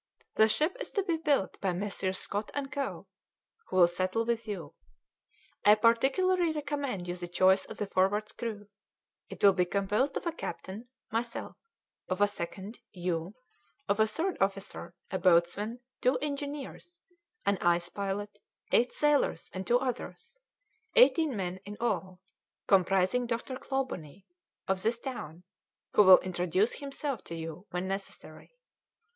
[0.33, 2.17] The ship is to be built by Messrs.
[2.17, 3.05] Scott and Co.,
[3.67, 4.73] who will settle with you.
[5.63, 8.67] I particularly recommend you the choice of the Forward's crew;
[9.29, 11.55] it will be composed of a captain, myself,
[12.09, 13.35] of a second, you,
[13.87, 16.99] of a third officer, a boatswain, two engineers,
[17.45, 18.39] an ice pilot,
[18.71, 20.35] eight sailors, and two others,
[20.95, 22.19] eighteen men in all,
[22.65, 23.55] comprising Dr.
[23.55, 24.25] Clawbonny,
[24.67, 25.43] of this town,
[25.93, 28.55] who will introduce himself to you when necessary.